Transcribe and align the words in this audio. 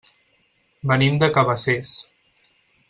Venim 0.93 1.21
de 1.25 1.31
Cabacés. 1.37 1.95